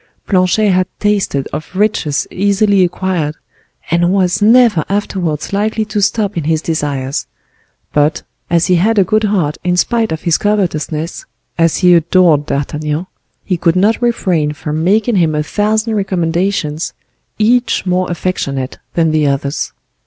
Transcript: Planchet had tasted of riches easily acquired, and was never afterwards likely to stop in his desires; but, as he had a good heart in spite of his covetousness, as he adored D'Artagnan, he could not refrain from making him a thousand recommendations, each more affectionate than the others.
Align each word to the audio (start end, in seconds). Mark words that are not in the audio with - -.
Planchet 0.25 0.71
had 0.71 0.87
tasted 0.99 1.47
of 1.53 1.75
riches 1.75 2.25
easily 2.31 2.83
acquired, 2.83 3.35
and 3.91 4.11
was 4.11 4.41
never 4.41 4.83
afterwards 4.89 5.53
likely 5.53 5.85
to 5.85 6.01
stop 6.01 6.35
in 6.35 6.45
his 6.45 6.59
desires; 6.59 7.27
but, 7.93 8.23
as 8.49 8.65
he 8.65 8.77
had 8.77 8.97
a 8.97 9.03
good 9.03 9.25
heart 9.25 9.59
in 9.63 9.77
spite 9.77 10.11
of 10.11 10.23
his 10.23 10.39
covetousness, 10.39 11.27
as 11.59 11.77
he 11.77 11.93
adored 11.93 12.47
D'Artagnan, 12.47 13.05
he 13.45 13.57
could 13.57 13.75
not 13.75 14.01
refrain 14.01 14.53
from 14.53 14.83
making 14.83 15.17
him 15.17 15.35
a 15.35 15.43
thousand 15.43 15.93
recommendations, 15.93 16.93
each 17.37 17.85
more 17.85 18.09
affectionate 18.09 18.79
than 18.95 19.11
the 19.11 19.27
others. 19.27 19.71